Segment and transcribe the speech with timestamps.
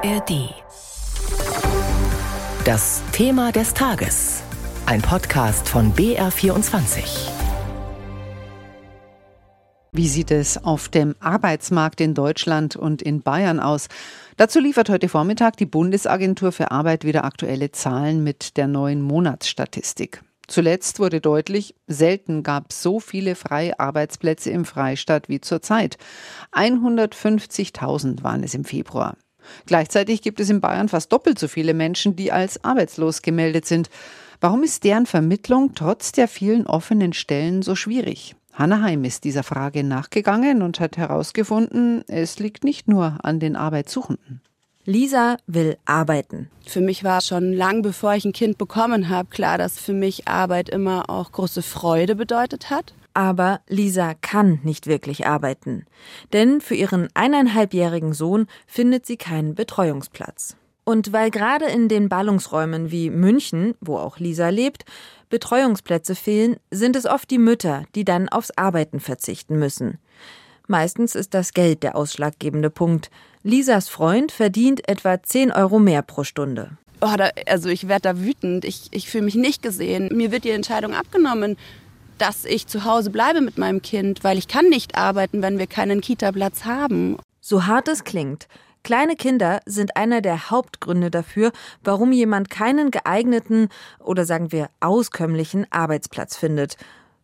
[0.00, 0.54] ARD.
[2.64, 4.44] Das Thema des Tages.
[4.86, 7.30] Ein Podcast von BR24.
[9.90, 13.88] Wie sieht es auf dem Arbeitsmarkt in Deutschland und in Bayern aus?
[14.36, 20.22] Dazu liefert heute Vormittag die Bundesagentur für Arbeit wieder aktuelle Zahlen mit der neuen Monatsstatistik.
[20.46, 25.98] Zuletzt wurde deutlich, selten gab es so viele freie Arbeitsplätze im Freistaat wie zurzeit.
[26.52, 29.16] 150.000 waren es im Februar.
[29.66, 33.90] Gleichzeitig gibt es in Bayern fast doppelt so viele Menschen, die als arbeitslos gemeldet sind.
[34.40, 38.36] Warum ist deren Vermittlung trotz der vielen offenen Stellen so schwierig?
[38.52, 43.54] Hanna Heim ist dieser Frage nachgegangen und hat herausgefunden, es liegt nicht nur an den
[43.54, 44.40] Arbeitssuchenden.
[44.84, 46.48] Lisa will arbeiten.
[46.66, 50.26] Für mich war schon lang bevor ich ein Kind bekommen habe klar, dass für mich
[50.26, 52.94] Arbeit immer auch große Freude bedeutet hat.
[53.18, 55.86] Aber Lisa kann nicht wirklich arbeiten.
[56.32, 60.54] Denn für ihren eineinhalbjährigen Sohn findet sie keinen Betreuungsplatz.
[60.84, 64.84] Und weil gerade in den Ballungsräumen wie München, wo auch Lisa lebt,
[65.30, 69.98] Betreuungsplätze fehlen, sind es oft die Mütter, die dann aufs Arbeiten verzichten müssen.
[70.68, 73.10] Meistens ist das Geld der ausschlaggebende Punkt.
[73.42, 76.78] Lisas Freund verdient etwa 10 Euro mehr pro Stunde.
[77.00, 78.64] Oh, da, also ich werde da wütend.
[78.64, 80.08] Ich, ich fühle mich nicht gesehen.
[80.16, 81.56] Mir wird die Entscheidung abgenommen,
[82.18, 85.66] dass ich zu Hause bleibe mit meinem Kind, weil ich kann nicht arbeiten, wenn wir
[85.66, 87.16] keinen Kita-Platz haben.
[87.40, 88.48] So hart es klingt,
[88.84, 91.52] Kleine Kinder sind einer der Hauptgründe dafür,
[91.84, 96.76] warum jemand keinen geeigneten oder sagen wir auskömmlichen Arbeitsplatz findet.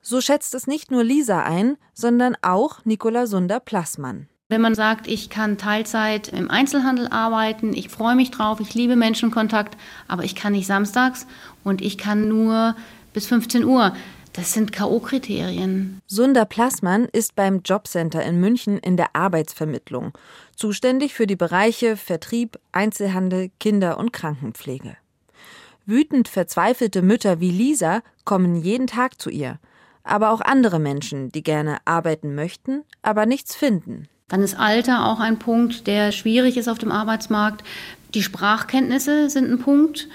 [0.00, 4.28] So schätzt es nicht nur Lisa ein, sondern auch Nicola Sunder-Plassmann.
[4.48, 8.96] Wenn man sagt, ich kann Teilzeit im Einzelhandel arbeiten, ich freue mich drauf, ich liebe
[8.96, 11.26] Menschenkontakt, aber ich kann nicht samstags
[11.62, 12.74] und ich kann nur
[13.12, 13.94] bis 15 Uhr.
[14.32, 15.98] Das sind K.O.-Kriterien.
[16.06, 20.12] Sunder Plassmann ist beim Jobcenter in München in der Arbeitsvermittlung,
[20.56, 24.96] zuständig für die Bereiche Vertrieb, Einzelhandel, Kinder- und Krankenpflege.
[25.84, 29.58] Wütend verzweifelte Mütter wie Lisa kommen jeden Tag zu ihr
[30.04, 34.08] aber auch andere Menschen, die gerne arbeiten möchten, aber nichts finden.
[34.28, 37.62] Dann ist Alter auch ein Punkt, der schwierig ist auf dem Arbeitsmarkt.
[38.14, 40.08] Die Sprachkenntnisse sind ein Punkt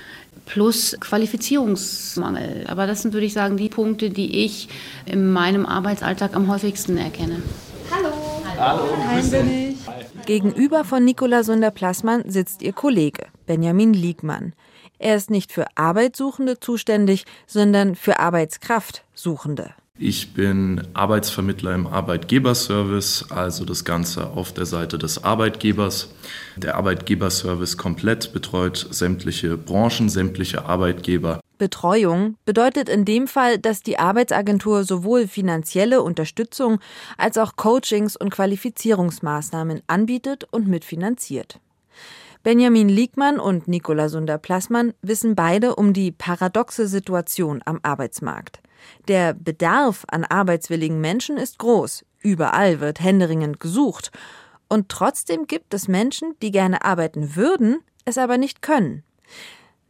[0.47, 2.65] plus Qualifizierungsmangel.
[2.67, 4.69] Aber das sind, würde ich sagen, die Punkte, die ich
[5.05, 7.43] in meinem Arbeitsalltag am häufigsten erkenne.
[7.91, 8.09] Hallo.
[8.57, 8.83] Hallo.
[9.07, 10.25] Hi, bin ich.
[10.25, 14.53] Gegenüber von Nicola Sunder-Plassmann sitzt ihr Kollege, Benjamin Liegmann.
[14.99, 19.73] Er ist nicht für Arbeitssuchende zuständig, sondern für Arbeitskraftsuchende.
[19.99, 26.09] Ich bin Arbeitsvermittler im Arbeitgeberservice, also das Ganze auf der Seite des Arbeitgebers.
[26.55, 31.39] Der Arbeitgeberservice komplett betreut sämtliche Branchen, sämtliche Arbeitgeber.
[31.57, 36.79] Betreuung bedeutet in dem Fall, dass die Arbeitsagentur sowohl finanzielle Unterstützung
[37.17, 41.59] als auch Coachings und Qualifizierungsmaßnahmen anbietet und mitfinanziert.
[42.43, 48.61] Benjamin Liegmann und Nicola Sunder-Plassmann wissen beide um die paradoxe Situation am Arbeitsmarkt.
[49.07, 52.05] Der Bedarf an arbeitswilligen Menschen ist groß.
[52.21, 54.11] Überall wird händeringend gesucht.
[54.69, 59.03] Und trotzdem gibt es Menschen, die gerne arbeiten würden, es aber nicht können.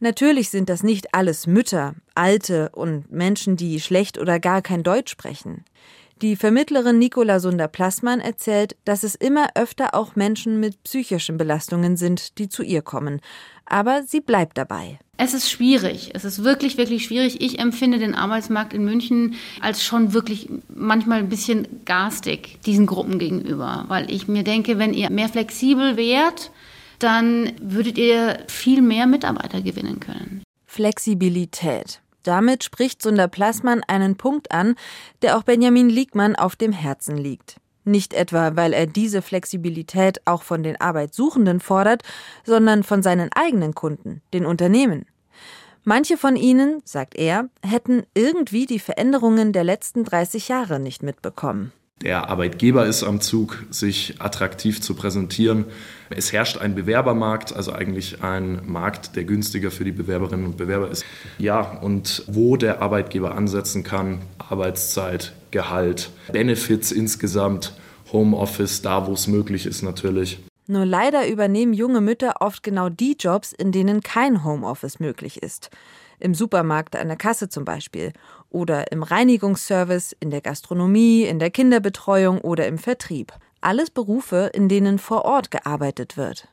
[0.00, 5.10] Natürlich sind das nicht alles Mütter, Alte und Menschen, die schlecht oder gar kein Deutsch
[5.10, 5.64] sprechen.
[6.20, 12.38] Die Vermittlerin Nicola Sunder-Plassmann erzählt, dass es immer öfter auch Menschen mit psychischen Belastungen sind,
[12.38, 13.20] die zu ihr kommen.
[13.66, 14.98] Aber sie bleibt dabei.
[15.16, 16.10] Es ist schwierig.
[16.14, 17.40] Es ist wirklich, wirklich schwierig.
[17.40, 23.20] Ich empfinde den Arbeitsmarkt in München als schon wirklich manchmal ein bisschen garstig diesen Gruppen
[23.20, 23.84] gegenüber.
[23.86, 26.50] Weil ich mir denke, wenn ihr mehr flexibel wärt,
[26.98, 30.42] dann würdet ihr viel mehr Mitarbeiter gewinnen können.
[30.66, 32.00] Flexibilität.
[32.22, 34.74] Damit spricht Sunder Plassmann einen Punkt an,
[35.22, 37.56] der auch Benjamin Liegmann auf dem Herzen liegt.
[37.84, 42.02] Nicht etwa, weil er diese Flexibilität auch von den Arbeitssuchenden fordert,
[42.44, 45.06] sondern von seinen eigenen Kunden, den Unternehmen.
[45.84, 51.72] Manche von ihnen, sagt er, hätten irgendwie die Veränderungen der letzten 30 Jahre nicht mitbekommen.
[52.02, 55.64] Der Arbeitgeber ist am Zug, sich attraktiv zu präsentieren.
[56.10, 60.90] Es herrscht ein Bewerbermarkt, also eigentlich ein Markt, der günstiger für die Bewerberinnen und Bewerber
[60.90, 61.04] ist.
[61.38, 67.72] Ja, und wo der Arbeitgeber ansetzen kann, Arbeitszeit, Gehalt, Benefits insgesamt,
[68.12, 70.38] Homeoffice, da wo es möglich ist natürlich.
[70.68, 75.70] Nur leider übernehmen junge Mütter oft genau die Jobs, in denen kein Homeoffice möglich ist
[76.20, 78.12] im Supermarkt an der Kasse zum Beispiel
[78.50, 83.32] oder im Reinigungsservice, in der Gastronomie, in der Kinderbetreuung oder im Vertrieb.
[83.60, 86.48] Alles Berufe, in denen vor Ort gearbeitet wird.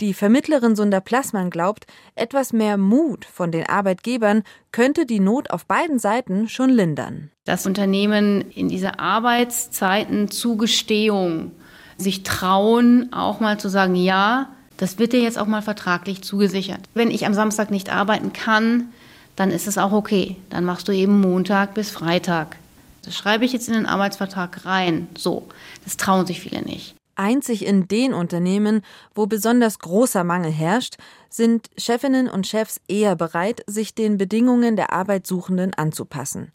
[0.00, 5.66] Die Vermittlerin Sunda Plassmann glaubt, etwas mehr Mut von den Arbeitgebern könnte die Not auf
[5.66, 7.30] beiden Seiten schon lindern.
[7.44, 11.52] Das Unternehmen in dieser Arbeitszeitenzugestehung
[11.98, 14.48] sich trauen, auch mal zu sagen, ja,
[14.80, 16.80] Das wird dir jetzt auch mal vertraglich zugesichert.
[16.94, 18.88] Wenn ich am Samstag nicht arbeiten kann,
[19.36, 20.36] dann ist es auch okay.
[20.48, 22.56] Dann machst du eben Montag bis Freitag.
[23.04, 25.06] Das schreibe ich jetzt in den Arbeitsvertrag rein.
[25.18, 25.46] So,
[25.84, 26.94] das trauen sich viele nicht.
[27.14, 28.80] Einzig in den Unternehmen,
[29.14, 30.96] wo besonders großer Mangel herrscht,
[31.28, 36.52] sind Chefinnen und Chefs eher bereit, sich den Bedingungen der Arbeitssuchenden anzupassen.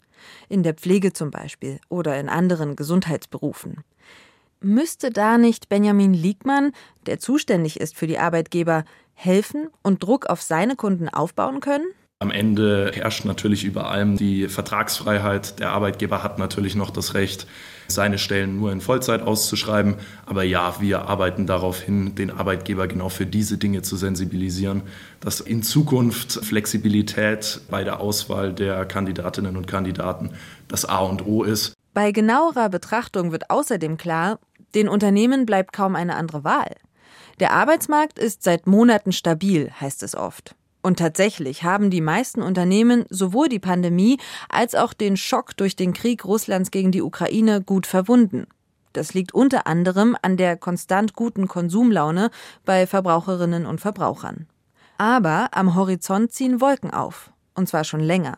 [0.48, 3.84] In der Pflege zum Beispiel oder in anderen Gesundheitsberufen.
[4.60, 6.72] Müsste da nicht Benjamin Liegmann,
[7.06, 11.86] der zuständig ist für die Arbeitgeber, helfen und Druck auf seine Kunden aufbauen können?
[12.18, 15.58] Am Ende herrscht natürlich über allem die Vertragsfreiheit.
[15.60, 17.46] Der Arbeitgeber hat natürlich noch das Recht,
[17.88, 19.96] seine Stellen nur in Vollzeit auszuschreiben.
[20.24, 24.80] Aber ja, wir arbeiten darauf hin, den Arbeitgeber genau für diese Dinge zu sensibilisieren,
[25.20, 30.30] dass in Zukunft Flexibilität bei der Auswahl der Kandidatinnen und Kandidaten
[30.68, 31.75] das A und O ist.
[31.96, 34.38] Bei genauerer Betrachtung wird außerdem klar,
[34.74, 36.76] den Unternehmen bleibt kaum eine andere Wahl.
[37.40, 40.54] Der Arbeitsmarkt ist seit Monaten stabil, heißt es oft.
[40.82, 44.18] Und tatsächlich haben die meisten Unternehmen sowohl die Pandemie
[44.50, 48.46] als auch den Schock durch den Krieg Russlands gegen die Ukraine gut verwunden.
[48.92, 52.28] Das liegt unter anderem an der konstant guten Konsumlaune
[52.66, 54.46] bei Verbraucherinnen und Verbrauchern.
[54.98, 57.32] Aber am Horizont ziehen Wolken auf.
[57.54, 58.36] Und zwar schon länger.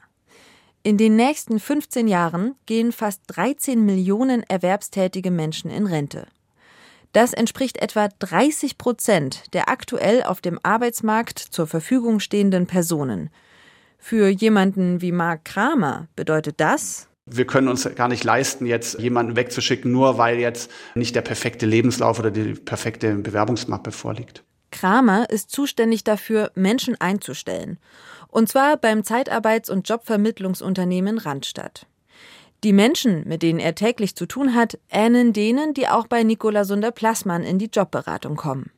[0.88, 6.26] In den nächsten 15 Jahren gehen fast 13 Millionen erwerbstätige Menschen in Rente.
[7.12, 13.28] Das entspricht etwa 30 Prozent der aktuell auf dem Arbeitsmarkt zur Verfügung stehenden Personen.
[13.98, 19.36] Für jemanden wie Mark Kramer bedeutet das, wir können uns gar nicht leisten, jetzt jemanden
[19.36, 24.42] wegzuschicken, nur weil jetzt nicht der perfekte Lebenslauf oder die perfekte Bewerbungsmappe vorliegt.
[24.70, 27.78] Kramer ist zuständig dafür, Menschen einzustellen.
[28.28, 31.86] Und zwar beim Zeitarbeits- und Jobvermittlungsunternehmen Randstadt.
[32.64, 36.64] Die Menschen, mit denen er täglich zu tun hat, ähneln denen, die auch bei Nicola
[36.64, 38.72] Sunder-Plassmann in die Jobberatung kommen.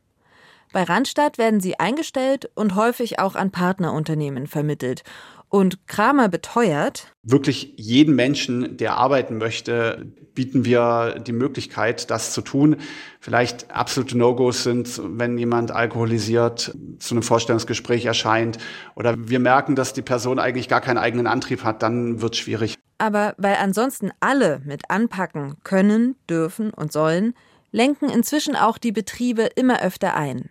[0.73, 5.02] Bei Randstadt werden sie eingestellt und häufig auch an Partnerunternehmen vermittelt.
[5.50, 12.41] Und Kramer beteuert, wirklich jeden Menschen, der arbeiten möchte, bieten wir die Möglichkeit, das zu
[12.41, 12.76] tun.
[13.19, 18.58] Vielleicht absolute No-Gos sind, wenn jemand alkoholisiert zu einem Vorstellungsgespräch erscheint
[18.94, 22.38] oder wir merken, dass die Person eigentlich gar keinen eigenen Antrieb hat, dann wird es
[22.38, 22.79] schwierig.
[22.99, 27.35] Aber weil ansonsten alle mit anpacken können, dürfen und sollen,
[27.73, 30.49] lenken inzwischen auch die Betriebe immer öfter ein.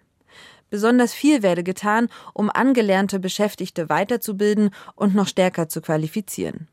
[0.69, 6.67] Besonders viel werde getan, um angelernte Beschäftigte weiterzubilden und noch stärker zu qualifizieren.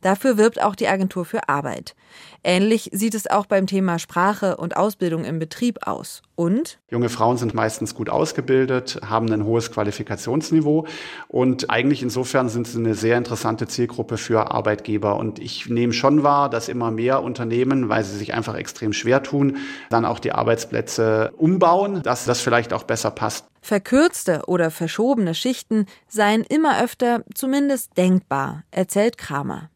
[0.00, 1.96] Dafür wirbt auch die Agentur für Arbeit.
[2.44, 6.22] Ähnlich sieht es auch beim Thema Sprache und Ausbildung im Betrieb aus.
[6.36, 6.78] Und?
[6.88, 10.86] Junge Frauen sind meistens gut ausgebildet, haben ein hohes Qualifikationsniveau
[11.26, 15.16] und eigentlich insofern sind sie eine sehr interessante Zielgruppe für Arbeitgeber.
[15.16, 19.24] Und ich nehme schon wahr, dass immer mehr Unternehmen, weil sie sich einfach extrem schwer
[19.24, 19.56] tun,
[19.90, 23.46] dann auch die Arbeitsplätze umbauen, dass das vielleicht auch besser passt.
[23.60, 29.70] Verkürzte oder verschobene Schichten seien immer öfter zumindest denkbar, erzählt Kramer.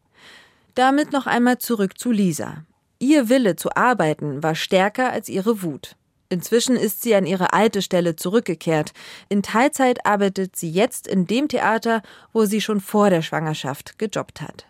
[0.75, 2.65] Damit noch einmal zurück zu Lisa.
[2.99, 5.95] Ihr Wille zu arbeiten war stärker als ihre Wut.
[6.29, 8.91] Inzwischen ist sie an ihre alte Stelle zurückgekehrt.
[9.29, 14.41] In Teilzeit arbeitet sie jetzt in dem Theater, wo sie schon vor der Schwangerschaft gejobbt
[14.41, 14.65] hat.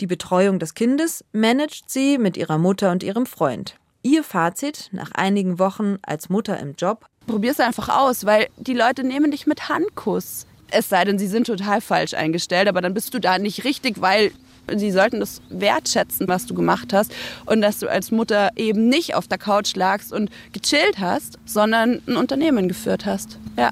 [0.00, 3.76] Die Betreuung des Kindes managt sie mit ihrer Mutter und ihrem Freund.
[4.02, 7.06] Ihr Fazit nach einigen Wochen als Mutter im Job?
[7.26, 10.46] Probier's einfach aus, weil die Leute nehmen dich mit Handkuss.
[10.70, 14.00] Es sei denn, sie sind total falsch eingestellt, aber dann bist du da nicht richtig,
[14.00, 14.32] weil
[14.74, 17.12] sie sollten das wertschätzen, was du gemacht hast
[17.46, 22.02] und dass du als Mutter eben nicht auf der Couch lagst und gechillt hast, sondern
[22.06, 23.38] ein Unternehmen geführt hast.
[23.58, 23.70] Ja.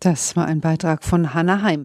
[0.00, 1.78] Das war ein Beitrag von Hanna Heim.